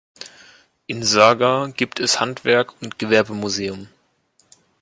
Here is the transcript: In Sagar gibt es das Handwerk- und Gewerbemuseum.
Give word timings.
In 0.87 1.03
Sagar 1.03 1.69
gibt 1.73 1.99
es 1.99 2.13
das 2.13 2.19
Handwerk- 2.21 2.73
und 2.81 2.97
Gewerbemuseum. 2.97 3.87